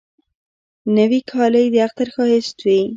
نوې 0.95 1.19
کالی 1.31 1.65
د 1.73 1.75
اختر 1.85 2.07
ښایست 2.15 2.57
وي 2.65 2.81